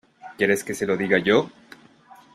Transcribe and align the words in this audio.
¿quiere 0.35 0.57
que 0.65 0.73
se 0.73 0.87
lo 0.87 0.97
diga 0.97 1.19
yo? 1.19 1.47